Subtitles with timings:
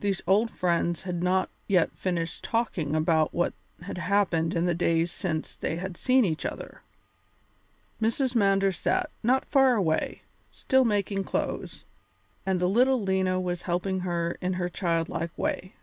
[0.00, 5.12] These old friends had not yet finished talking about what had happened in the days
[5.12, 6.80] since they had seen each other.
[8.00, 8.34] Mrs.
[8.34, 11.84] Mander sat, not far away, still making clothes,
[12.46, 15.74] and the little Lena was helping her in her childlike way.